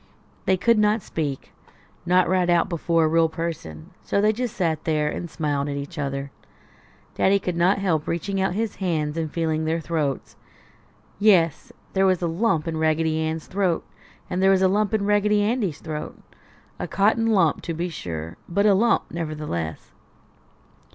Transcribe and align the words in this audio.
They 0.45 0.57
could 0.57 0.79
not 0.79 1.03
speak 1.03 1.51
not 2.07 2.27
right 2.27 2.49
out 2.49 2.67
before 2.69 3.03
a 3.05 3.07
real 3.07 3.29
person 3.29 3.91
so 4.01 4.19
they 4.19 4.33
just 4.33 4.55
sat 4.57 4.83
there 4.83 5.07
and 5.11 5.29
smiled 5.29 5.69
at 5.69 5.77
each 5.77 5.99
other. 5.99 6.31
Daddy 7.13 7.37
could 7.37 7.55
not 7.55 7.77
help 7.77 8.07
reaching 8.07 8.41
out 8.41 8.55
his 8.55 8.77
hands 8.77 9.15
and 9.15 9.31
feeling 9.31 9.63
their 9.65 9.79
throats. 9.79 10.35
Yes! 11.19 11.71
There 11.93 12.07
was 12.07 12.23
a 12.23 12.27
lump 12.27 12.67
in 12.67 12.77
Raggedy 12.77 13.19
Ann's 13.19 13.45
throat, 13.45 13.85
and 14.27 14.41
there 14.41 14.49
was 14.49 14.63
a 14.63 14.67
lump 14.67 14.91
in 14.95 15.05
Raggedy 15.05 15.43
Andy's 15.43 15.79
throat. 15.81 16.19
A 16.79 16.87
cotton 16.87 17.27
lump, 17.27 17.61
to 17.61 17.75
be 17.75 17.87
sure, 17.89 18.37
but 18.49 18.65
a 18.65 18.73
lump 18.73 19.03
nevertheless. 19.11 19.91